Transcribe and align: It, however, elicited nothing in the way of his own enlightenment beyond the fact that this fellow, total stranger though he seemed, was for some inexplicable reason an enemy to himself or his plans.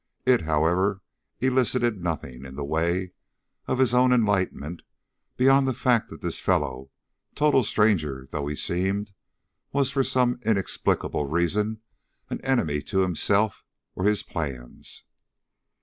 It, 0.25 0.41
however, 0.41 1.03
elicited 1.41 2.01
nothing 2.03 2.43
in 2.43 2.55
the 2.55 2.63
way 2.63 3.11
of 3.67 3.77
his 3.77 3.93
own 3.93 4.11
enlightenment 4.11 4.81
beyond 5.37 5.67
the 5.67 5.75
fact 5.75 6.09
that 6.09 6.21
this 6.21 6.39
fellow, 6.39 6.89
total 7.35 7.61
stranger 7.61 8.25
though 8.31 8.47
he 8.47 8.55
seemed, 8.55 9.11
was 9.71 9.91
for 9.91 10.03
some 10.03 10.39
inexplicable 10.41 11.25
reason 11.27 11.81
an 12.31 12.41
enemy 12.41 12.81
to 12.81 13.01
himself 13.01 13.63
or 13.93 14.05
his 14.05 14.23
plans. 14.23 15.03